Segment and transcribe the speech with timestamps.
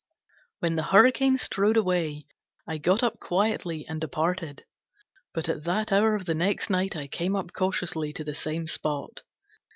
[0.61, 2.25] When the Hurricane strode away,
[2.67, 4.65] I got up quietly and departed,
[5.31, 8.65] but at that hour of the next night I came up cautiously to the same
[8.67, 9.21] spot.